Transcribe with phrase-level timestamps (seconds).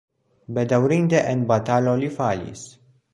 [0.57, 2.65] Bedaŭrinde en batalo li falis.